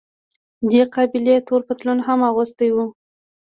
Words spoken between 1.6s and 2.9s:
پتلون هم اغوستی و.